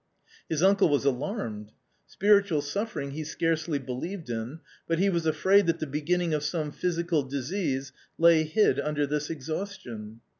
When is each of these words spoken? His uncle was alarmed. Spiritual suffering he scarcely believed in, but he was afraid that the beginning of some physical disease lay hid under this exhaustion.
His 0.49 0.63
uncle 0.63 0.89
was 0.89 1.05
alarmed. 1.05 1.73
Spiritual 2.07 2.63
suffering 2.63 3.11
he 3.11 3.23
scarcely 3.23 3.77
believed 3.77 4.31
in, 4.31 4.61
but 4.87 4.97
he 4.97 5.11
was 5.11 5.27
afraid 5.27 5.67
that 5.67 5.77
the 5.79 5.85
beginning 5.85 6.33
of 6.33 6.43
some 6.43 6.71
physical 6.71 7.21
disease 7.21 7.93
lay 8.17 8.43
hid 8.43 8.79
under 8.79 9.05
this 9.05 9.29
exhaustion. 9.29 10.21